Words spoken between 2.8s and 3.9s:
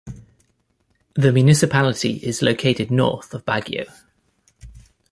north of Baguio.